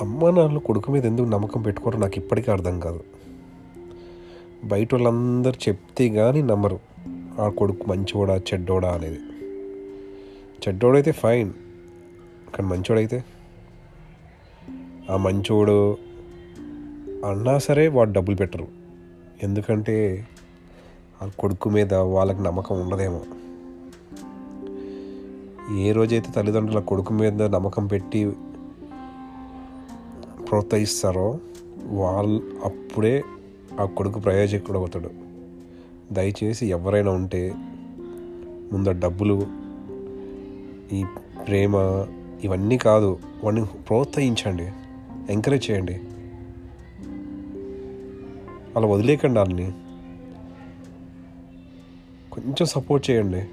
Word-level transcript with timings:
అమ్మ 0.00 0.30
నాన్నలు 0.30 0.58
కొడుకు 0.58 0.92
మీద 0.92 1.06
ఎందుకు 1.06 1.26
నమ్మకం 1.26 1.62
పెట్టుకోరో 1.62 1.98
నాకు 1.98 2.14
ఇప్పటికీ 2.16 2.50
అర్థం 2.50 2.80
కాదు. 2.80 3.00
బయట 4.64 4.94
వాళ్ళందరూ 4.94 5.52
చెప్తే 5.52 6.08
కానీ 6.08 6.42
నమ్మరు. 6.42 6.78
ఆ 7.40 7.48
కొడుకు 7.48 7.90
మంచివాడా 7.90 8.36
చెడ్డోడా 8.36 8.88
అనేది. 8.88 9.18
చెడ్డోడైతే 10.68 11.12
ఫైన్. 11.12 11.52
కానీ 12.54 12.68
మంచోడైతే? 12.68 13.24
ఆ 15.10 15.16
మంచోడు 15.16 15.96
అన్నా 17.26 17.58
సరే 17.58 17.88
వాడు 17.88 18.12
డబ్బులు 18.12 18.36
పెట్టరు. 18.36 18.68
ఎందుకంటే 19.42 20.26
ఆ 21.22 21.30
కొడుకు 21.38 21.70
మీద 21.70 21.94
వాళ్ళకి 21.94 22.42
నమ్మకం 22.42 22.80
ఉండదేమో. 22.80 23.20
ఏ 25.76 25.92
రోజైతే 25.92 26.32
తల్లిదండ్రుల 26.32 26.80
కొడుకు 26.80 27.12
మీద 27.12 27.42
నమ్మకం 27.42 27.86
పెట్టి 27.86 28.32
ప్రోత్సహిస్తారో 30.50 31.38
వాళ్ళు 31.86 32.60
అప్పుడే 32.64 33.24
ఆ 33.80 33.84
కొడుకు 33.84 34.20
ప్రయోజకుడు 34.20 34.78
అవుతాడు. 34.78 35.10
దయచేసి 36.12 36.66
ఎవరైనా 36.66 37.10
ఉంటే 37.10 37.52
ముందు 38.72 38.90
డబ్బులు 38.90 39.46
ఈ 40.92 41.04
ప్రేమ 41.46 41.74
ఇవన్నీ 42.44 42.78
కాదు 42.78 43.18
వాడిని 43.44 43.64
ప్రోత్సహించండి 43.64 44.72
ఎంకరేజ్ 45.32 45.70
చేయండి. 45.70 46.00
అలా 48.76 48.86
వదిలేకండి 48.86 49.38
వాళ్ళని. 49.38 49.72
కొంచెం 52.32 52.66
సపోర్ట్ 52.66 53.10
చేయండి. 53.10 53.44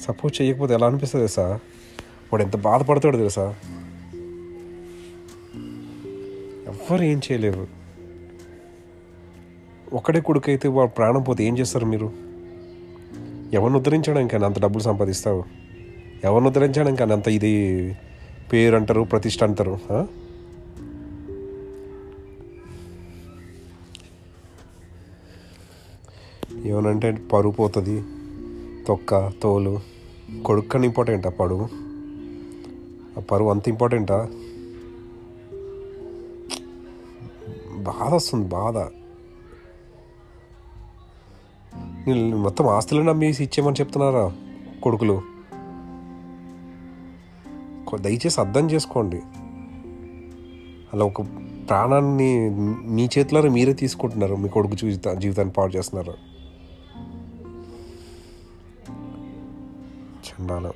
సపోర్ట్ 0.00 0.42
చేయకపోతే 0.42 0.74
ఎలా 0.74 0.86
అనిపిస్తుంది 0.86 1.28
సార్ 1.28 1.60
వాడు 2.32 2.42
ఎంత 2.42 2.56
బాధపడతాడు 2.56 3.16
తెలుసా? 3.16 3.54
ఎవ్వరు 6.66 7.02
ఏం 7.02 7.18
చేయలేరు. 7.18 7.66
ఒక్కడే 9.92 10.20
కొడుకైతే 10.20 10.68
వాడు 10.68 10.90
ప్రాణం 10.90 11.22
పోతే 11.22 11.44
ఏం 11.44 11.58
చేస్తారు 11.58 11.86
మీరు? 11.86 12.12
ఎవరిని 13.52 13.76
ఉద్ధరించడానికి 13.76 14.36
అంత 14.36 14.60
డబ్బులు 14.60 14.82
సంపాదిస్తావు? 14.82 15.44
ఎవరిని 16.24 16.46
ఉద్ధరించడానికి 16.46 17.02
అంత 17.02 17.28
ఇది 17.28 17.96
పేరు 18.52 18.76
అంటారు 18.76 19.00
ప్రతిష్ట 19.02 19.44
అంటారు 19.44 19.80
ఏమనంటే 26.64 27.12
పరువు 27.12 27.52
పోతుంది 27.52 28.04
తొక్క 28.88 29.32
తోలు 29.42 29.80
కొడుక్కని 30.44 30.86
ఇంపార్టెంట్ 30.86 31.26
ఆ 31.26 31.30
ఆ 31.30 31.68
పరువు 33.20 33.50
అంత 33.50 33.68
ఇంపార్టెంటా? 33.68 34.28
బాధ 37.78 38.14
వస్తుంది 38.14 38.48
బాధ. 38.48 38.78
మొత్తం 42.34 42.66
ఆస్తులు 42.66 43.02
నమ్మేసి 43.02 43.44
ఇచ్చేయమని 43.44 43.76
చెప్తున్నారా 43.80 44.32
కొడుకులు? 44.82 45.36
దయచేసి 48.00 48.40
అర్థం 48.40 48.70
చేసుకోండి. 48.70 49.16
అలా 50.92 51.04
ఒక 51.04 51.22
ప్రాణాన్ని 51.68 52.50
మీ 52.88 53.08
చేతిలో 53.18 53.42
మీరే 53.42 53.72
తీసుకుంటున్నారు 53.72 54.34
మీ 54.34 54.48
కొడుకు 54.48 54.74
జీవిత 54.74 55.08
జీవితాన్ని 55.08 55.54
పాడు 55.54 55.72
చేస్తున్నారు. 55.72 56.14
చండాలం. 60.28 60.72